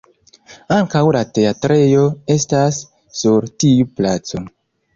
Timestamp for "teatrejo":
1.39-2.07